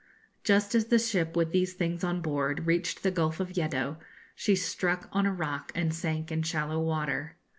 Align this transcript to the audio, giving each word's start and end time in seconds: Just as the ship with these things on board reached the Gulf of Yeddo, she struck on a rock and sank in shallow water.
Just 0.43 0.73
as 0.73 0.85
the 0.85 0.97
ship 0.97 1.35
with 1.35 1.51
these 1.51 1.73
things 1.75 2.03
on 2.03 2.21
board 2.21 2.65
reached 2.65 3.03
the 3.03 3.11
Gulf 3.11 3.39
of 3.39 3.55
Yeddo, 3.55 3.97
she 4.33 4.55
struck 4.55 5.07
on 5.11 5.27
a 5.27 5.31
rock 5.31 5.71
and 5.75 5.93
sank 5.93 6.31
in 6.31 6.41
shallow 6.41 6.79
water. 6.79 7.37